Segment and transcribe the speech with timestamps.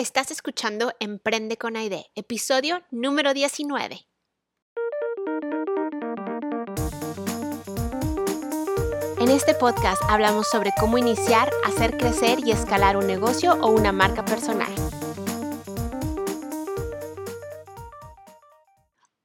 [0.00, 4.08] Estás escuchando Emprende con Aide, episodio número 19.
[9.18, 13.92] En este podcast hablamos sobre cómo iniciar, hacer crecer y escalar un negocio o una
[13.92, 14.74] marca personal.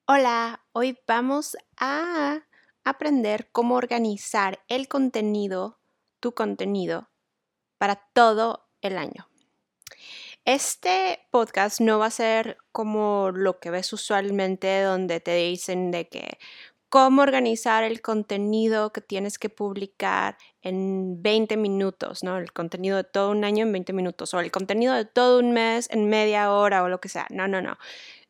[0.07, 2.41] Hola, hoy vamos a
[2.83, 5.79] aprender cómo organizar el contenido,
[6.19, 7.07] tu contenido,
[7.77, 9.29] para todo el año.
[10.45, 16.07] Este podcast no va a ser como lo que ves usualmente donde te dicen de
[16.07, 16.37] que
[16.89, 22.37] cómo organizar el contenido que tienes que publicar en 20 minutos, ¿no?
[22.37, 25.51] El contenido de todo un año en 20 minutos o el contenido de todo un
[25.51, 27.25] mes en media hora o lo que sea.
[27.31, 27.77] No, no, no.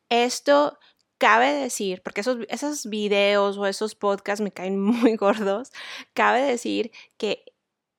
[0.08, 0.78] Esto
[1.18, 5.70] cabe decir, porque esos, esos videos o esos podcasts me caen muy gordos,
[6.14, 7.44] cabe decir que,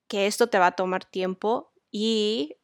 [0.07, 2.56] que esto te va a tomar tiempo y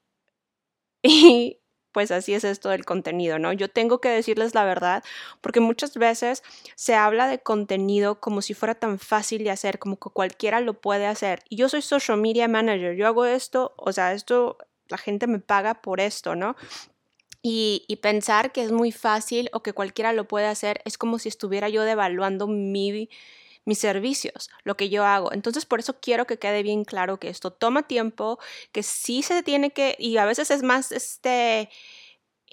[1.03, 1.59] y
[1.93, 3.53] pues así es esto del contenido, ¿no?
[3.53, 5.03] Yo tengo que decirles la verdad
[5.39, 6.43] porque muchas veces
[6.75, 10.73] se habla de contenido como si fuera tan fácil de hacer, como que cualquiera lo
[10.73, 11.43] puede hacer.
[11.49, 15.39] Y yo soy social media manager, yo hago esto, o sea, esto, la gente me
[15.39, 16.55] paga por esto, ¿no?
[17.43, 21.19] Y, y, pensar que es muy fácil o que cualquiera lo puede hacer es como
[21.19, 23.09] si estuviera yo devaluando mi,
[23.65, 25.31] mis servicios, lo que yo hago.
[25.33, 28.39] Entonces, por eso quiero que quede bien claro que esto toma tiempo,
[28.71, 31.69] que sí se tiene que, y a veces es más este...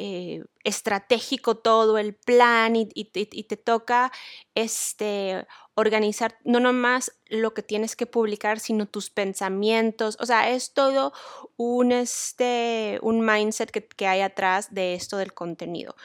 [0.02, 4.10] Eh, estratégico todo el plan y, te toca
[4.54, 10.16] este, organizar no nomás lo que tienes que publicar, sino tus pensamientos.
[10.20, 11.12] O sea, es todo
[11.56, 15.96] un, este, un mindset que, que hay atrás de esto del contenido.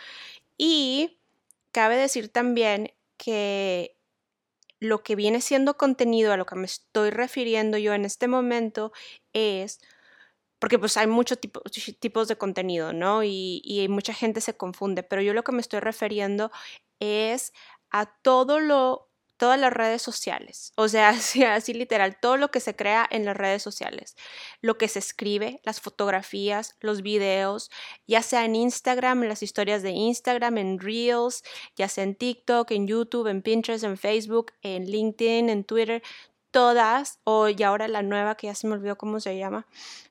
[0.57, 1.19] Y
[1.71, 3.94] cabe decir también que
[4.85, 8.91] lo que viene siendo contenido, a lo que me estoy refiriendo yo en este momento,
[9.33, 9.79] es,
[10.59, 11.39] porque pues hay muchos
[11.99, 13.23] tipos de contenido, ¿no?
[13.23, 16.51] Y, y mucha gente se confunde, pero yo lo que me estoy refiriendo
[16.99, 17.53] es
[17.91, 21.09] a todo lo todas las redes sociales, o sea,
[21.53, 24.15] así, literal, todo lo que se crea en las redes sociales,
[24.61, 27.69] lo que se escribe, las fotografías, los videos,
[28.07, 31.43] ya sea en Instagram, en las historias de Instagram, en Reels,
[31.75, 36.01] ya sea en TikTok, en YouTube, en Pinterest, en Facebook, en LinkedIn, en Twitter,
[36.51, 39.67] todas, o y ahora la nueva que ya se me olvidó cómo se llama,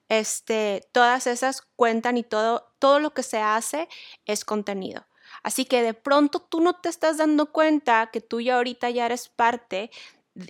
[0.08, 3.88] este, todas esas cuentan y todo, todo lo que se hace
[4.26, 5.06] es contenido.
[5.44, 9.06] Así que de pronto tú no te estás dando cuenta que tú ya ahorita ya
[9.06, 9.90] eres parte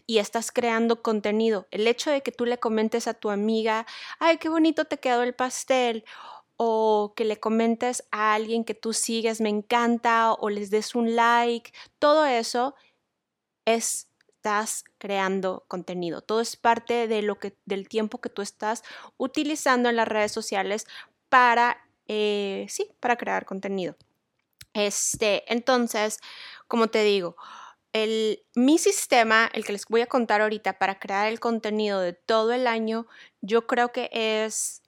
[0.07, 1.67] y estás creando contenido.
[1.71, 3.87] El hecho de que tú le comentes a tu amiga,
[4.19, 6.05] ay, qué bonito te quedó el pastel,
[6.57, 11.17] o que le comentes a alguien que tú sigues, me encanta, o les des un
[11.17, 12.75] like, todo eso
[13.67, 14.09] es
[14.45, 16.21] estás creando contenido.
[16.21, 18.83] Todo es parte de lo que, del tiempo que tú estás
[19.17, 20.87] utilizando en las redes sociales
[21.31, 21.79] para,
[22.09, 23.97] eh, sí, para crear contenido.
[24.75, 26.21] Este, entonces,
[26.69, 27.37] como te digo,
[27.93, 32.13] el, mi sistema, el que les voy a contar ahorita para crear el contenido de
[32.13, 33.07] todo el año,
[33.41, 34.83] yo creo que es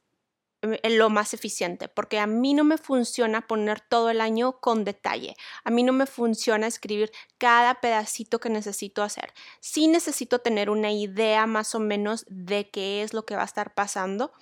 [0.62, 4.84] eh, lo más eficiente, porque a mí no me funciona poner todo el año con
[4.84, 5.36] detalle.
[5.64, 9.32] A mí no me funciona escribir cada pedacito que necesito hacer.
[9.60, 13.46] Sí necesito tener una idea más o menos de qué es lo que va a
[13.46, 14.32] estar pasando,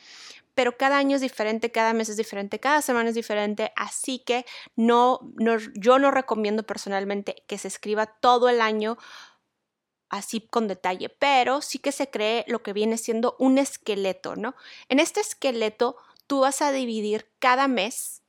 [0.55, 4.45] pero cada año es diferente, cada mes es diferente, cada semana es diferente, así que
[4.77, 8.97] no, no, yo no recomiendo personalmente que se escriba todo el año
[10.09, 14.55] así con detalle, pero sí que se cree lo que viene siendo un esqueleto, ¿no?
[14.89, 18.23] En este esqueleto tú vas a dividir cada mes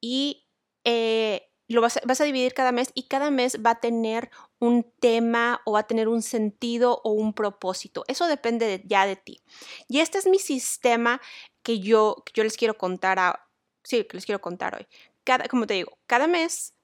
[0.00, 0.46] y
[0.84, 5.62] eh, lo vas, a dividir cada mes y cada mes va a tener un tema
[5.64, 8.04] o va a tener un sentido o un propósito.
[8.06, 9.40] Eso depende ya de ti.
[9.88, 11.20] Y este es mi sistema
[11.62, 13.48] que yo, yo les quiero contar a,
[13.82, 14.86] sí, que les quiero contar hoy.
[15.24, 16.74] Cada, como te digo, cada mes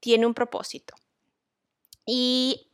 [0.00, 0.94] tiene un propósito.
[2.04, 2.66] Y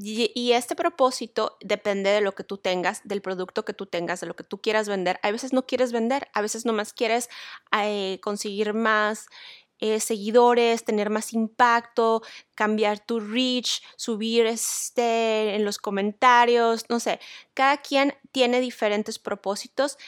[0.00, 4.26] y, este propósito depende de lo que tú tengas, del producto que tú tengas, de
[4.26, 5.20] lo que tú quieras vender.
[5.22, 7.28] A veces no quieres vender, a veces nomás quieres
[7.76, 9.26] eh, conseguir más
[9.80, 12.22] eh, seguidores, tener más impacto,
[12.54, 17.20] cambiar tu reach, subir este en los comentarios, no sé,
[17.54, 19.98] cada quien tiene diferentes propósitos,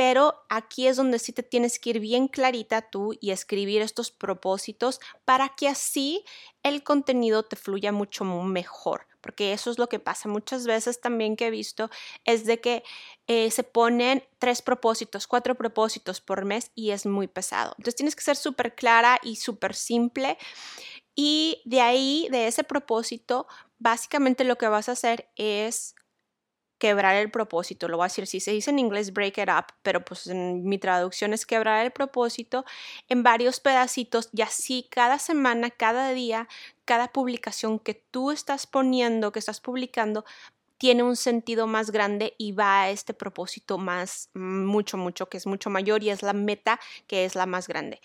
[0.00, 4.10] pero aquí es donde sí te tienes que ir bien clarita tú y escribir estos
[4.10, 6.24] propósitos para que así
[6.62, 11.36] el contenido te fluya mucho mejor porque eso es lo que pasa muchas veces también
[11.36, 11.90] que he visto,
[12.24, 12.82] es de que
[13.26, 17.74] eh, se ponen tres propósitos, cuatro propósitos por mes y es muy pesado.
[17.76, 20.38] Entonces tienes que ser súper clara y súper simple.
[21.14, 23.46] Y de ahí, de ese propósito,
[23.78, 25.94] básicamente lo que vas a hacer es
[26.80, 27.86] quebrar el propósito.
[27.86, 30.64] Lo voy a decir, si se dice en inglés break it up, pero pues en
[30.64, 32.64] mi traducción es quebrar el propósito
[33.08, 36.48] en varios pedacitos y así cada semana, cada día,
[36.86, 40.24] cada publicación que tú estás poniendo, que estás publicando,
[40.78, 45.46] tiene un sentido más grande y va a este propósito más, mucho, mucho, que es
[45.46, 48.00] mucho mayor y es la meta que es la más grande.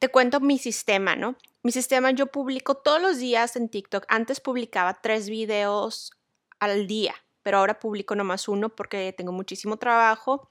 [0.00, 1.36] Te cuento mi sistema, ¿no?
[1.62, 4.04] Mi sistema yo publico todos los días en TikTok.
[4.08, 6.10] Antes publicaba tres videos
[6.58, 7.14] al día
[7.46, 10.48] pero ahora publico nomás uno porque tengo muchísimo trabajo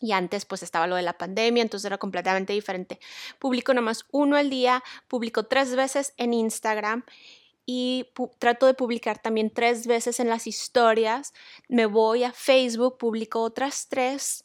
[0.00, 2.98] y antes pues estaba lo de la pandemia, entonces era completamente diferente.
[3.38, 7.04] Publico nomás uno al día, publico tres veces en Instagram
[7.64, 8.10] y
[8.40, 11.34] trato de publicar también tres veces en las historias.
[11.68, 14.44] Me voy a Facebook, publico otras tres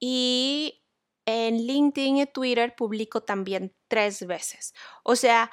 [0.00, 0.80] y
[1.26, 4.72] en LinkedIn y Twitter publico también tres veces.
[5.02, 5.50] O sea,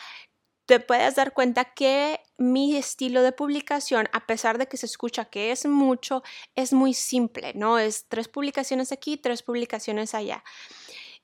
[0.65, 5.25] te puedes dar cuenta que mi estilo de publicación, a pesar de que se escucha
[5.25, 6.23] que es mucho,
[6.55, 7.77] es muy simple, ¿no?
[7.77, 10.43] Es tres publicaciones aquí, tres publicaciones allá.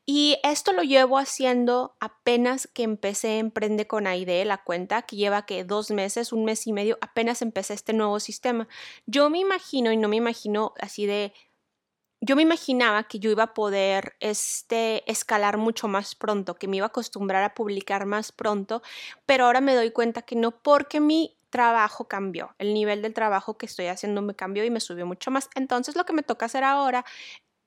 [0.05, 5.47] Y esto lo llevo haciendo apenas que empecé Emprende con Aide, la cuenta, que lleva
[5.47, 8.67] que dos meses, un mes y medio, apenas empecé este nuevo sistema.
[9.07, 11.33] Yo me imagino, y no me imagino así de
[12.25, 16.77] yo me imaginaba que yo iba a poder este, escalar mucho más pronto, que me
[16.77, 18.81] iba a acostumbrar a publicar más pronto,
[19.25, 23.57] pero ahora me doy cuenta que no porque mi trabajo cambió, el nivel del trabajo
[23.57, 25.49] que estoy haciendo me cambió y me subió mucho más.
[25.53, 27.05] Entonces lo que me toca hacer ahora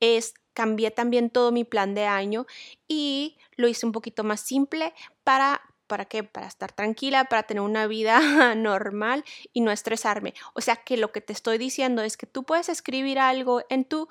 [0.00, 2.46] es cambié también todo mi plan de año
[2.88, 6.22] y lo hice un poquito más simple para ¿Para qué?
[6.22, 8.20] Para estar tranquila, para tener una vida
[8.54, 9.24] normal
[9.54, 10.34] y no estresarme.
[10.54, 13.86] O sea que lo que te estoy diciendo es que tú puedes escribir algo en
[13.86, 14.06] tu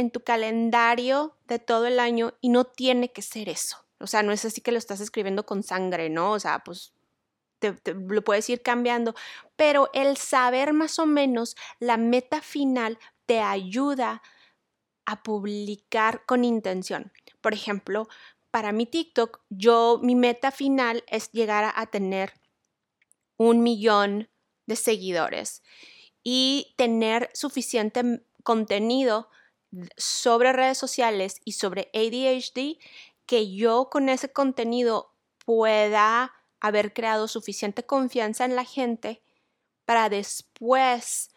[0.00, 3.84] en tu calendario de todo el año y no tiene que ser eso.
[4.00, 6.32] O sea, no es así que lo estás escribiendo con sangre, ¿no?
[6.32, 6.94] O sea, pues
[7.58, 9.14] te, lo puedes ir cambiando,
[9.56, 14.22] pero el saber más o menos la meta final te ayuda
[15.04, 17.12] a publicar con intención.
[17.42, 18.08] Por ejemplo,
[18.50, 22.32] para mi TikTok, yo, mi meta final es llegar a tener
[23.36, 24.30] un millón
[24.66, 25.62] de seguidores
[26.22, 29.28] y tener suficiente contenido
[29.96, 32.78] sobre redes sociales y sobre ADHD
[33.26, 35.14] que yo con ese contenido
[35.44, 39.22] pueda haber creado suficiente confianza en la gente
[39.84, 41.30] para después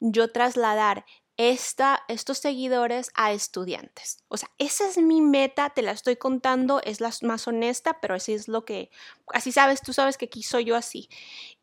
[0.00, 1.04] yo trasladar
[1.36, 4.24] esta, estos seguidores a estudiantes.
[4.28, 8.14] O sea, esa es mi meta, te la estoy contando, es la más honesta, pero
[8.14, 8.90] así es lo que,
[9.32, 11.08] así sabes, tú sabes que aquí yo así.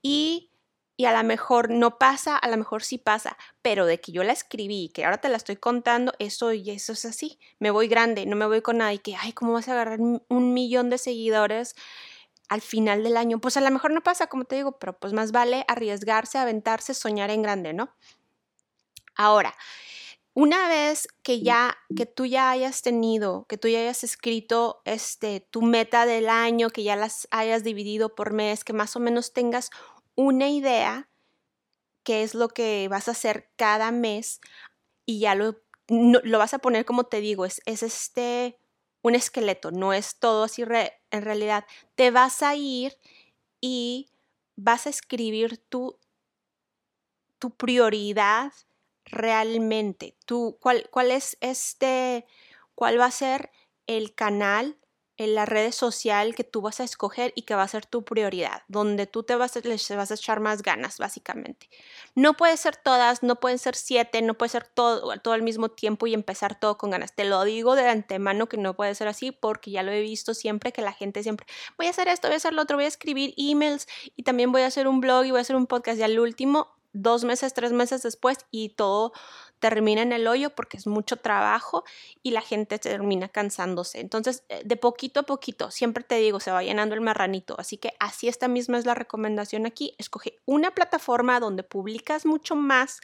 [0.01, 0.51] Y
[0.95, 4.23] y a lo mejor no pasa, a lo mejor sí pasa, pero de que yo
[4.23, 7.39] la escribí y que ahora te la estoy contando, eso y eso es así.
[7.59, 10.53] Me voy grande, no me voy con nadie que, ay, ¿cómo vas a agarrar un
[10.53, 11.75] millón de seguidores
[12.47, 13.39] al final del año?
[13.39, 16.93] Pues a lo mejor no pasa, como te digo, pero pues más vale arriesgarse, aventarse,
[16.93, 17.95] soñar en grande, ¿no?
[19.15, 19.55] Ahora,
[20.35, 25.41] una vez que ya, que tú ya hayas tenido, que tú ya hayas escrito este,
[25.41, 29.33] tu meta del año, que ya las hayas dividido por mes, que más o menos
[29.33, 29.69] tengas
[30.15, 31.09] una idea,
[32.03, 34.41] qué es lo que vas a hacer cada mes
[35.05, 38.57] y ya lo, lo vas a poner como te digo, es, es este
[39.01, 41.65] un esqueleto, no es todo así en realidad.
[41.95, 42.97] Te vas a ir
[43.59, 44.09] y
[44.55, 45.99] vas a escribir tu,
[47.37, 48.53] tu prioridad
[49.03, 50.15] realmente.
[50.25, 52.25] Tu, cuál, ¿Cuál es este?
[52.75, 53.51] ¿Cuál va a ser
[53.87, 54.77] el canal
[55.17, 58.03] en la red social que tú vas a escoger y que va a ser tu
[58.03, 59.61] prioridad, donde tú te vas a,
[59.95, 61.69] vas a echar más ganas, básicamente.
[62.15, 65.69] No puede ser todas, no pueden ser siete, no puede ser todo, todo al mismo
[65.69, 67.15] tiempo y empezar todo con ganas.
[67.15, 70.33] Te lo digo de antemano que no puede ser así porque ya lo he visto
[70.33, 71.45] siempre que la gente siempre,
[71.77, 74.51] voy a hacer esto, voy a hacer lo otro, voy a escribir emails y también
[74.51, 77.23] voy a hacer un blog y voy a hacer un podcast y al último dos
[77.23, 79.13] meses, tres meses después y todo
[79.63, 81.85] termina en el hoyo porque es mucho trabajo
[82.21, 84.01] y la gente termina cansándose.
[84.01, 87.55] Entonces, eh, de poquito a poquito, siempre te digo, se va llenando el marranito.
[87.57, 89.95] Así que así esta misma es la recomendación aquí.
[89.97, 92.99] Escoge una plataforma donde publicas mucho más,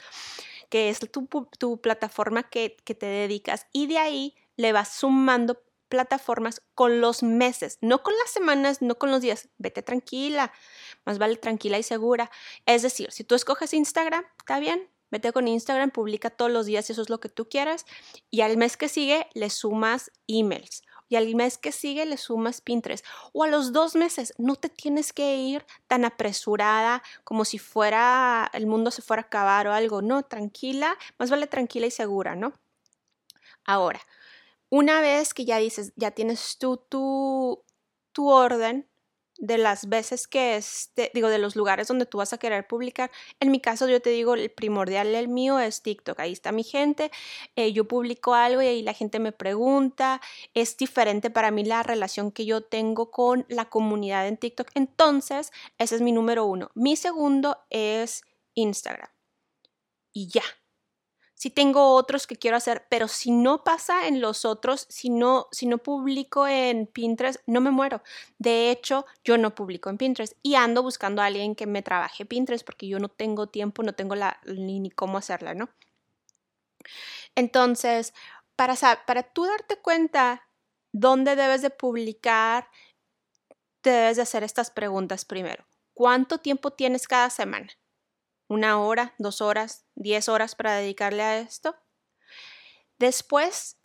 [0.67, 5.61] que es tu, tu plataforma que, que te dedicas y de ahí le vas sumando
[5.87, 9.47] plataformas con los meses, no con las semanas, no con los días.
[9.59, 10.51] Vete tranquila,
[11.05, 12.29] más vale tranquila y segura.
[12.65, 16.85] Es decir, si tú escoges Instagram, está bien, Vete con Instagram, publica todos los días
[16.85, 17.85] si eso es lo que tú quieras.
[18.29, 20.83] Y al mes que sigue le sumas emails.
[21.09, 23.03] Y al mes que sigue le sumas Pinterest.
[23.33, 28.49] O a los dos meses, no te tienes que ir tan apresurada como si fuera
[28.53, 30.01] el mundo se fuera a acabar o algo.
[30.03, 32.53] No, tranquila, más vale tranquila y segura, ¿no?
[33.65, 34.01] Ahora,
[34.69, 37.63] una vez que ya dices, ya tienes tú tu,
[38.11, 38.88] tu orden,
[39.39, 43.09] de las veces que este, digo, de los lugares donde tú vas a querer publicar.
[43.39, 46.19] En mi caso, yo te digo, el primordial, el mío es TikTok.
[46.19, 47.09] Ahí está mi gente.
[47.55, 50.21] Eh, yo publico algo y ahí la gente me pregunta.
[50.53, 54.69] Es diferente para mí la relación que yo tengo con la comunidad en TikTok.
[54.75, 56.69] Entonces, ese es mi número uno.
[56.75, 58.23] Mi segundo es
[58.55, 59.09] Instagram.
[60.11, 60.43] Y ya,
[61.39, 65.47] si tengo otros que quiero hacer, pero si no pasa en los otros, si no,
[65.53, 68.03] si no publico en Pinterest, no me muero.
[68.39, 72.25] De hecho, yo no publico en Pinterest y ando buscando a alguien que me trabaje
[72.25, 75.69] Pinterest porque yo no tengo tiempo, no tengo la, ni, ni cómo hacerla, ¿no?
[77.35, 78.13] Entonces,
[78.57, 80.45] para, para tú darte cuenta
[80.91, 82.67] dónde debes de publicar,
[83.79, 85.63] te debes de hacer estas preguntas primero.
[85.93, 87.69] ¿Cuánto tiempo tienes cada semana?
[88.49, 91.75] Una hora, dos horas, diez horas para dedicarle a esto.
[92.97, 93.77] Después,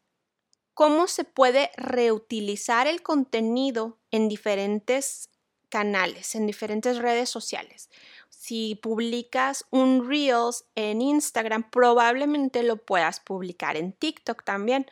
[0.75, 5.31] cómo se puede reutilizar el contenido en diferentes
[5.69, 7.91] canales, en diferentes redes sociales.
[8.29, 14.87] Si publicas un Reels en Instagram, probablemente lo puedas publicar en TikTok también.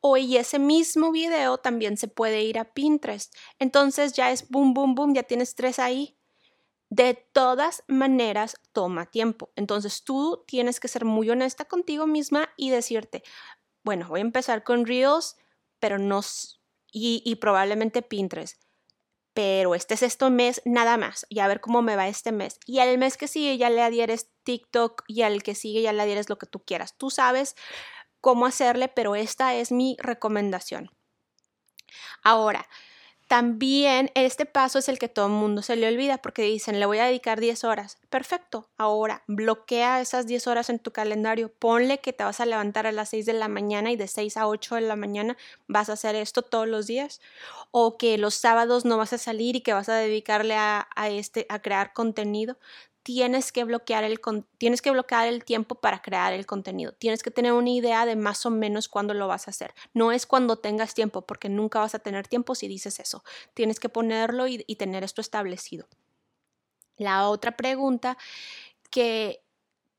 [0.00, 3.34] O y ese mismo video también se puede ir a Pinterest.
[3.58, 6.17] Entonces ya es boom, boom, boom, ya tienes tres ahí.
[6.90, 9.50] De todas maneras, toma tiempo.
[9.56, 13.22] Entonces tú tienes que ser muy honesta contigo misma y decirte,
[13.84, 15.36] bueno, voy a empezar con Reels,
[15.80, 16.22] pero no,
[16.90, 18.62] y, probablemente Pinterest.
[19.34, 22.58] Pero este es este mes nada más y a ver cómo me va este mes.
[22.66, 26.02] Y al mes que sigue ya le adhieres TikTok y al que sigue ya le
[26.02, 26.96] adhieres lo que tú quieras.
[26.96, 27.54] Tú sabes
[28.20, 30.90] cómo hacerle, pero esta es mi recomendación.
[32.22, 32.68] Ahora,
[33.28, 36.86] también este paso es el que todo el mundo se le olvida porque dicen, le
[36.86, 37.98] voy a dedicar 10 horas.
[38.08, 41.52] Perfecto, ahora bloquea esas 10 horas en tu calendario.
[41.58, 44.38] Ponle que te vas a levantar a las 6 de la mañana y de 6
[44.38, 47.20] a 8 de la mañana vas a hacer esto todos los días.
[47.70, 51.10] O que los sábados no vas a salir y que vas a dedicarle a, a
[51.10, 52.56] este, a crear contenido
[53.08, 54.20] tienes que bloquear el
[54.58, 56.92] tienes que bloquear el tiempo para crear el contenido.
[56.92, 59.74] Tienes que tener una idea de más o menos cuándo lo vas a hacer.
[59.94, 63.24] No es cuando tengas tiempo, porque nunca vas a tener tiempo si dices eso.
[63.54, 65.88] Tienes que ponerlo y, tener esto establecido.
[66.98, 68.18] La otra pregunta
[68.90, 69.42] que,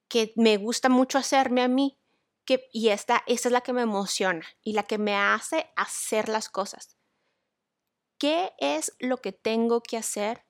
[0.07, 1.97] que me gusta mucho hacerme a mí,
[2.45, 6.29] que, y esta, esta es la que me emociona y la que me hace hacer
[6.29, 6.95] las cosas.
[8.19, 10.45] ¿Qué es lo que tengo que hacer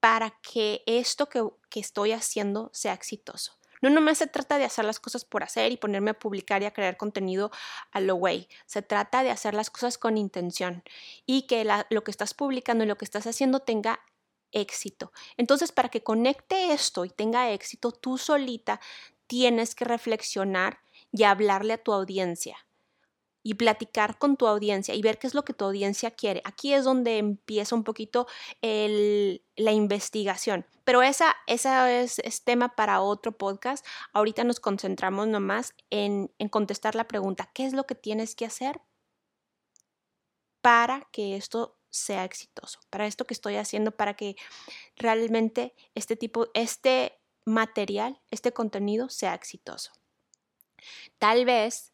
[0.00, 1.42] para que esto que,
[1.78, 3.52] estoy haciendo sea exitoso.
[3.80, 6.66] No nomás se trata de hacer las cosas por hacer y ponerme a publicar y
[6.66, 7.52] a crear contenido
[7.92, 8.48] a lo way.
[8.66, 10.82] Se trata de hacer las cosas con intención
[11.26, 14.00] y que lo que estás publicando y lo que estás haciendo tenga
[14.50, 15.12] éxito.
[15.36, 18.80] Entonces, para que conecte esto y tenga éxito, tú solita
[19.28, 20.80] tienes que reflexionar
[21.12, 22.58] y hablarle a tu audiencia
[23.42, 26.42] y platicar con tu audiencia y ver qué es lo que tu audiencia quiere.
[26.44, 28.26] Aquí es donde empieza un poquito
[28.62, 30.66] la investigación.
[30.84, 33.86] Pero esa, esa es, tema para otro podcast.
[34.12, 38.46] Ahorita nos concentramos nomás en, en contestar la pregunta, ¿qué es lo que tienes que
[38.46, 38.80] hacer
[40.60, 42.80] para que esto sea exitoso?
[42.90, 44.36] Para esto que estoy haciendo, para que
[44.96, 49.92] realmente este tipo, este material, este contenido sea exitoso.
[51.18, 51.92] Tal vez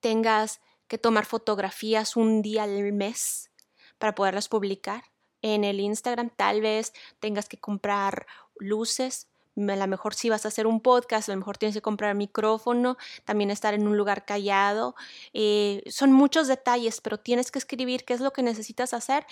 [0.00, 3.50] tengas que tomar fotografías un día al mes
[3.98, 5.04] para poderlas publicar.
[5.42, 8.26] En el Instagram tal vez tengas que comprar
[8.56, 9.28] luces.
[9.56, 12.14] A lo mejor si vas a hacer un podcast, a lo mejor tienes que comprar
[12.14, 14.94] micrófono, también estar en un lugar callado.
[15.32, 19.26] Eh, son muchos detalles, pero tienes que escribir qué es lo que necesitas hacer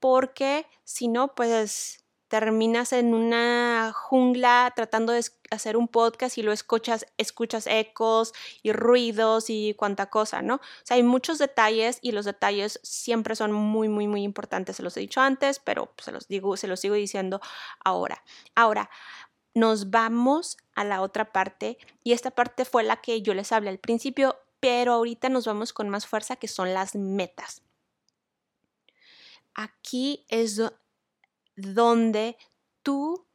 [0.00, 6.52] porque si no, pues terminas en una jungla tratando de hacer un podcast y lo
[6.52, 8.32] escuchas, escuchas ecos
[8.62, 10.54] y ruidos y cuánta cosa, ¿no?
[10.54, 14.76] O sea, hay muchos detalles y los detalles siempre son muy, muy, muy importantes.
[14.76, 17.40] Se los he dicho antes, pero se los digo, se los sigo diciendo
[17.84, 18.22] ahora.
[18.54, 18.90] Ahora,
[19.52, 23.70] nos vamos a la otra parte y esta parte fue la que yo les hablé
[23.70, 27.62] al principio, pero ahorita nos vamos con más fuerza que son las metas.
[29.52, 30.62] Aquí es
[31.60, 32.36] donde
[32.82, 33.26] tú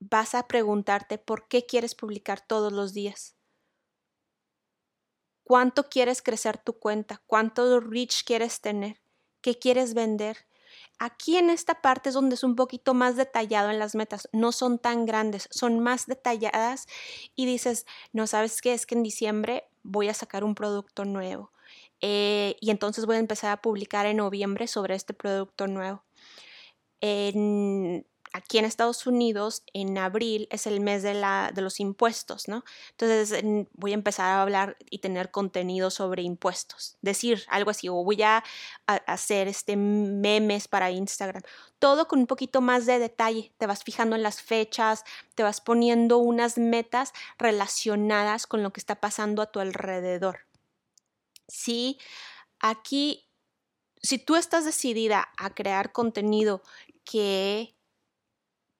[0.00, 3.36] vas a preguntarte por qué quieres publicar todos los días.
[5.44, 7.22] ¿Cuánto quieres crecer tu cuenta?
[7.26, 9.00] ¿Cuánto reach quieres tener?
[9.40, 10.46] ¿Qué quieres vender?
[10.98, 14.28] Aquí en esta parte es donde es un poquito más detallado en las metas.
[14.32, 16.86] No son tan grandes, son más detalladas
[17.34, 21.52] y dices, no sabes qué, es que en diciembre voy a sacar un producto nuevo.
[22.00, 26.04] Eh, y entonces voy a empezar a publicar en noviembre sobre este producto nuevo
[28.32, 32.64] aquí en Estados Unidos, en abril es el mes de, la, de los impuestos, ¿no?
[32.90, 33.44] Entonces
[33.74, 36.96] voy a empezar a hablar y tener contenido sobre impuestos.
[37.02, 38.42] Decir algo así, o voy a,
[38.86, 41.42] hacer este memes para Instagram.
[41.78, 43.52] Todo con un poquito más de detalle.
[43.58, 45.04] Te vas fijando en las fechas,
[45.34, 50.40] te vas poniendo unas metas relacionadas con lo que está pasando a tu alrededor.
[51.48, 51.98] Sí,
[52.60, 53.28] aquí,
[54.02, 56.62] si tú estás decidida a crear contenido
[57.04, 57.74] que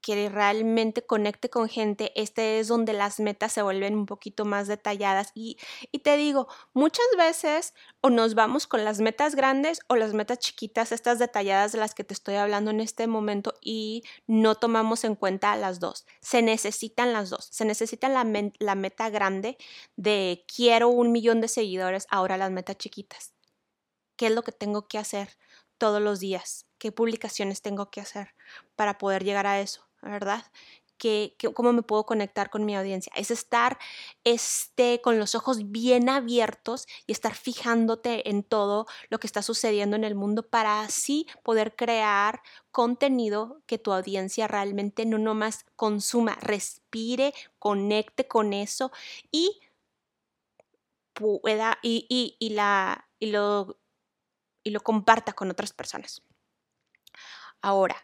[0.03, 4.67] que realmente conecte con gente, este es donde las metas se vuelven un poquito más
[4.67, 5.31] detalladas.
[5.35, 5.57] Y,
[5.93, 10.41] y, te digo, muchas veces o nos vamos con las metas grandes o las metas
[10.41, 15.05] chiquitas, estas detalladas de las que te estoy hablando en este momento y no tomamos
[15.05, 16.05] en cuenta las dos.
[16.21, 17.49] Se necesitan las dos.
[17.53, 18.27] Se necesita la,
[18.59, 19.57] la meta grande
[19.97, 23.35] de quiero un millón de seguidores, ahora las metas chiquitas.
[24.17, 25.31] ¿Qué es lo que tengo que hacer
[25.83, 26.69] todos los días?
[26.79, 28.37] ¿Qué publicaciones tengo que hacer
[28.77, 29.89] para poder llegar a eso?
[30.03, 30.45] ¿verdad?
[30.99, 33.13] Que, cómo me puedo conectar con mi audiencia.
[33.17, 33.77] Es estar
[34.23, 39.97] este, con los ojos bien abiertos y estar fijándote en todo lo que está sucediendo
[39.97, 46.39] en el mundo para así poder crear contenido que tu audiencia realmente no nomás consuma,
[46.41, 48.93] respire, conecte con eso
[49.33, 49.61] y
[51.15, 52.07] pueda y,
[52.39, 53.82] y, la, y, lo,
[54.63, 56.23] y lo comparta con otras personas.
[57.61, 57.97] Ahora,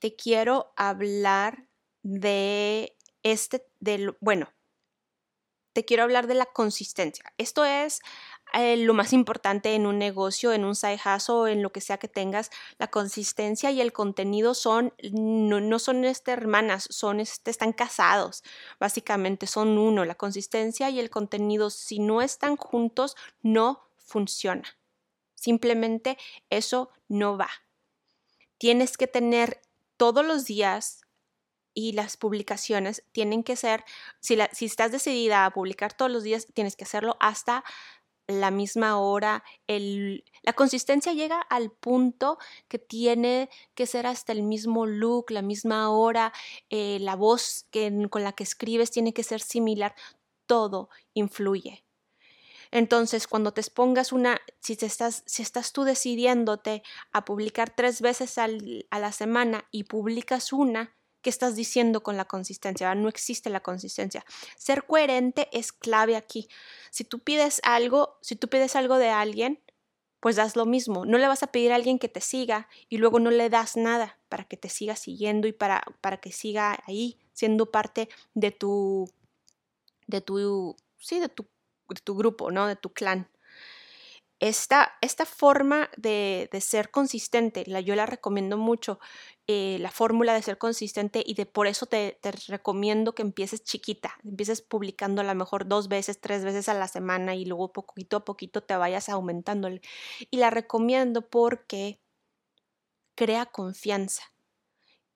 [0.00, 1.66] te quiero hablar
[2.02, 4.52] de este, del, bueno,
[5.72, 7.32] te quiero hablar de la consistencia.
[7.38, 8.00] Esto es
[8.52, 11.98] eh, lo más importante en un negocio, en un side hustle, en lo que sea
[11.98, 12.50] que tengas.
[12.78, 18.42] La consistencia y el contenido son, no, son este, hermanas, son, este, están casados,
[18.78, 20.04] básicamente son uno.
[20.04, 24.64] La consistencia y el contenido, si no están juntos, no funciona.
[25.42, 26.18] Simplemente
[26.50, 27.50] eso no va.
[28.58, 29.60] Tienes que tener
[29.96, 31.00] todos los días
[31.74, 33.84] y las publicaciones tienen que ser,
[34.20, 37.64] si, si estás decidida a publicar todos los días, tienes que hacerlo hasta
[38.28, 39.42] la misma hora.
[39.66, 45.42] El, la consistencia llega al punto que tiene que ser hasta el mismo look, la
[45.42, 46.32] misma hora,
[46.70, 49.96] eh, la voz que, con la que escribes tiene que ser similar.
[50.46, 51.84] Todo influye.
[52.72, 58.38] Entonces, cuando te expongas una, si, estás, si estás tú decidiéndote a publicar tres veces
[58.38, 58.48] a
[58.98, 62.94] la semana y publicas una, ¿qué estás diciendo con la consistencia?
[62.94, 64.24] No existe la consistencia.
[64.56, 66.48] Ser coherente es clave aquí.
[66.90, 69.62] Si tú pides algo, si tú pides algo de alguien,
[70.20, 71.04] pues das lo mismo.
[71.04, 73.76] No le vas a pedir a alguien que te siga y luego no le das
[73.76, 78.50] nada para que te siga siguiendo y para, para que siga ahí siendo parte de
[78.50, 79.10] tu,
[80.06, 81.46] de tu, sí, de tu
[81.94, 82.66] de tu grupo, ¿no?
[82.66, 83.28] De tu clan.
[84.40, 88.98] Esta, esta forma de, ser consistente, la, yo la recomiendo mucho,
[89.46, 93.62] eh, la fórmula de ser consistente y de por eso te, te, recomiendo que empieces
[93.62, 97.72] chiquita, empieces publicando a lo mejor dos veces, tres veces a la semana y luego
[97.72, 99.80] poquito a poquito te vayas aumentándole.
[100.30, 102.00] Y la recomiendo porque
[103.14, 104.31] crea confianza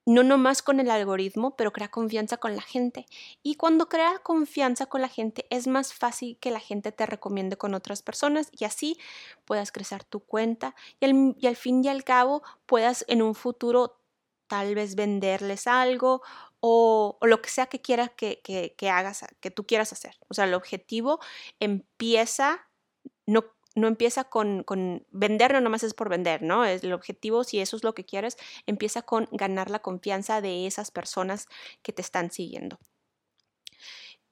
[0.07, 3.07] no nomás con el algoritmo, pero crea confianza con la gente.
[3.43, 7.59] Y cuando crea confianza con la gente, es más fácil que la gente te recomiende
[7.59, 8.99] con otras personas y así
[9.45, 14.01] puedas crecer tu cuenta y al, fin y al cabo puedas en un futuro
[14.47, 16.23] tal vez venderles algo
[16.61, 20.15] o, lo que sea que quieras que, que, hagas, que tú quieras hacer.
[20.29, 21.19] O sea, el objetivo
[21.59, 22.61] empieza
[23.27, 24.65] no no empieza con,
[25.11, 26.65] vender, no nomás es por vender, ¿no?
[26.65, 28.37] Es el objetivo, si eso es lo que quieres,
[28.67, 31.47] empieza con ganar la confianza de esas personas
[31.83, 32.79] que te están siguiendo.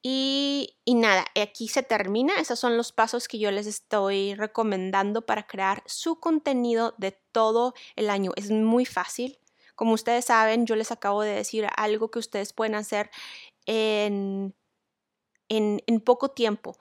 [0.03, 2.35] Y, y, nada, aquí se termina.
[2.39, 7.75] Esos son los pasos que yo les estoy recomendando para crear su contenido de todo
[7.97, 8.33] el año.
[8.37, 9.39] Es muy fácil.
[9.75, 13.11] Como ustedes saben, yo les acabo de decir algo que ustedes pueden hacer
[13.67, 14.55] en
[15.49, 16.77] en, poco tiempo.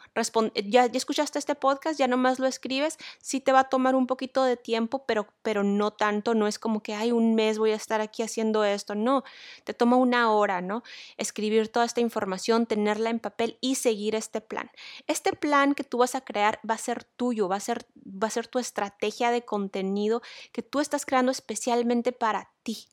[0.66, 4.08] ya, ya, escuchaste este podcast, ya nomás lo escribes, sí te va a tomar un
[4.08, 7.72] poquito de tiempo, pero, pero no tanto, no es como que, hay un mes voy
[7.72, 9.24] a estar aquí haciendo esto, no,
[9.64, 10.84] te toma una hora, ¿no?
[11.18, 14.70] Escribir toda esta información, tenerla en papel y seguir este plan.
[15.08, 18.28] Este plan que tú vas a crear va a ser tuyo, va a ser, va
[18.28, 20.22] a ser tu estrategia de contenido
[20.52, 22.88] que tú estás creando especialmente para ti.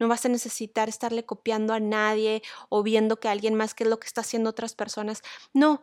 [0.00, 3.90] No vas a necesitar estarle copiando a nadie o viendo que alguien más que es
[3.90, 5.22] lo que está haciendo otras personas.
[5.52, 5.82] No,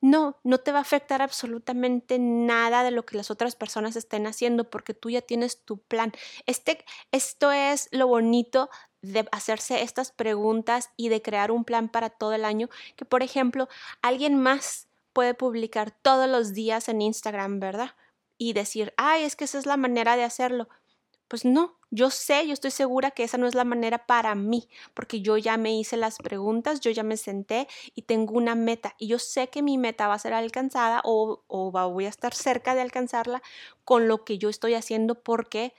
[0.00, 4.26] no, no te va a afectar absolutamente nada de lo que las otras personas estén
[4.26, 6.12] haciendo porque tú ya tienes tu plan.
[6.46, 8.70] Este, esto es lo bonito
[9.02, 13.22] de hacerse estas preguntas y de crear un plan para todo el año, que por
[13.22, 13.68] ejemplo,
[14.02, 17.94] alguien más puede publicar todos los días en Instagram, ¿verdad?
[18.36, 20.68] Y decir, ay, es que esa es la manera de hacerlo.
[21.28, 24.68] Pues no, Yo sé, yo estoy segura que esa no es la manera para mí,
[24.94, 28.94] porque yo ya me hice las preguntas, yo ya me senté y tengo una meta
[28.98, 32.74] y yo sé que mi meta va a ser alcanzada o, voy a estar cerca
[32.74, 33.42] de alcanzarla
[33.84, 35.72] con lo que yo estoy haciendo porque,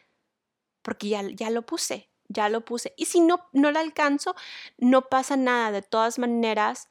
[0.83, 2.93] porque ya, ya lo puse, ya lo puse.
[2.97, 4.35] Y si no, no la alcanzo,
[4.77, 5.71] no pasa nada.
[5.71, 6.89] De todas maneras,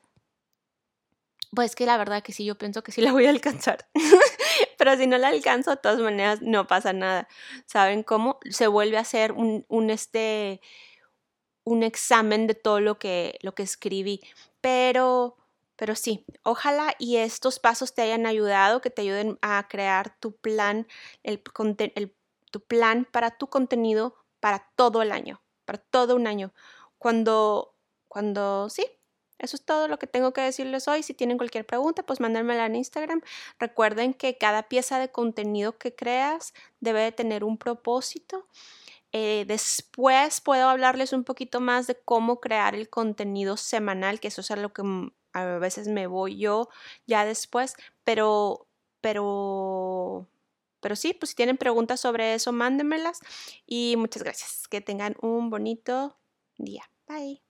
[1.54, 3.88] pues que la verdad que sí, yo pienso que sí la voy a alcanzar.
[4.78, 7.28] Pero si no la alcanzo, de todas maneras, no pasa nada.
[7.66, 8.38] ¿Saben cómo?
[8.50, 10.60] Se vuelve a hacer un, este,
[11.64, 14.20] un examen de todo lo que, lo que escribí.
[14.60, 15.36] Pero,
[15.76, 20.36] pero sí, ojalá y estos pasos te hayan ayudado, que te ayuden a crear tu
[20.36, 20.86] plan,
[21.22, 21.42] el,
[22.50, 26.52] tu plan para tu contenido para todo el año, para todo un año.
[26.98, 27.74] Cuando,
[28.08, 28.84] cuando, sí,
[29.38, 31.03] eso es todo lo que tengo que decirles hoy.
[31.03, 33.22] Si tienen cualquier pregunta, pues mándenmela en Instagram.
[33.59, 38.46] Recuerden que cada pieza de contenido que creas debe de tener un propósito.
[39.12, 44.42] Eh, después puedo hablarles un poquito más de cómo crear el contenido semanal, que eso
[44.42, 44.83] es lo que
[45.33, 46.68] a veces me voy yo
[47.07, 47.74] ya después,
[48.05, 48.66] pero,
[49.01, 50.29] pero,
[50.81, 53.20] pero sí, pues si tienen preguntas sobre eso, mándenmelas
[53.66, 54.68] y muchas gracias.
[54.68, 56.18] Que tengan un bonito
[56.59, 56.90] día.
[57.07, 57.47] Bye.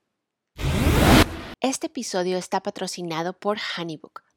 [1.61, 4.23] Este episodio está patrocinado por Honeybook.